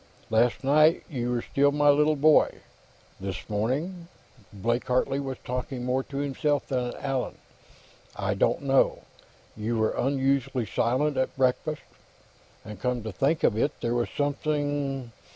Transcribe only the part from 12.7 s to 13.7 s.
come to think of